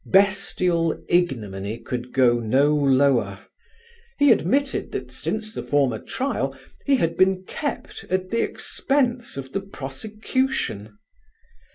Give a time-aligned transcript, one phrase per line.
[0.07, 3.45] Bestial ignominy could go no lower;
[4.17, 9.51] he admitted that since the former trial he had been kept at the expense of
[9.51, 10.97] the prosecution.